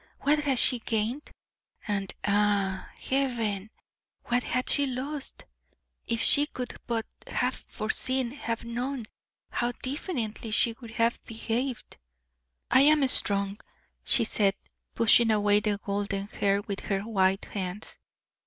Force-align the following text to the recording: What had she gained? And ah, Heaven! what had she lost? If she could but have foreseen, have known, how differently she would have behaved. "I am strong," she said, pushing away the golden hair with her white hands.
What 0.21 0.39
had 0.45 0.57
she 0.57 0.79
gained? 0.79 1.29
And 1.87 2.11
ah, 2.23 2.89
Heaven! 2.99 3.69
what 4.25 4.41
had 4.41 4.67
she 4.67 4.87
lost? 4.87 5.45
If 6.07 6.19
she 6.21 6.47
could 6.47 6.75
but 6.87 7.05
have 7.27 7.53
foreseen, 7.53 8.31
have 8.31 8.63
known, 8.65 9.05
how 9.51 9.73
differently 9.83 10.49
she 10.49 10.73
would 10.81 10.95
have 10.95 11.23
behaved. 11.27 11.97
"I 12.71 12.81
am 12.81 13.05
strong," 13.07 13.61
she 14.03 14.23
said, 14.23 14.55
pushing 14.95 15.31
away 15.31 15.59
the 15.59 15.77
golden 15.77 16.29
hair 16.29 16.63
with 16.63 16.79
her 16.79 17.01
white 17.01 17.45
hands. 17.45 17.95